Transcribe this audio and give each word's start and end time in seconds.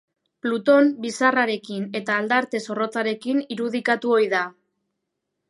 Pluton 0.43 0.87
bizarrarekin 1.03 1.85
eta 1.99 2.15
aldarte 2.23 2.63
zorrotzarekin 2.71 3.45
irudikatu 3.59 4.17
ohi 4.19 4.33
da. 4.35 4.43